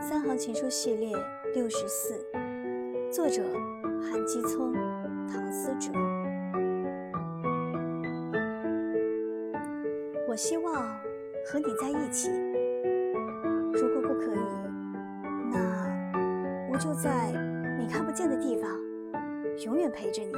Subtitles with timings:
[0.00, 1.16] 三行情书系列
[1.54, 2.14] 六十四，
[3.10, 3.42] 作者
[4.02, 4.72] 韩基聪、
[5.28, 5.90] 唐思哲。
[10.28, 10.74] 我希望
[11.46, 12.30] 和你在一起，
[13.72, 14.38] 如果不可以，
[15.50, 15.58] 那
[16.70, 17.30] 我就在
[17.78, 18.70] 你看不见的地方，
[19.64, 20.34] 永远陪着你。